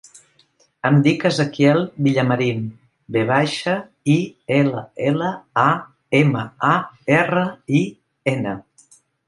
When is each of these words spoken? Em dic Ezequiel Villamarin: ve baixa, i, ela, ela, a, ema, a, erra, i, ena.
Em 0.87 0.95
dic 1.07 1.25
Ezequiel 1.29 1.81
Villamarin: 2.07 2.63
ve 3.17 3.23
baixa, 3.33 3.77
i, 4.15 4.17
ela, 4.57 4.83
ela, 5.13 5.29
a, 5.67 5.69
ema, 6.23 6.45
a, 6.73 6.75
erra, 7.21 7.49
i, 7.81 7.87
ena. 8.37 8.59